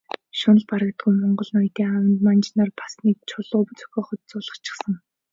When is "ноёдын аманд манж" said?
1.55-2.45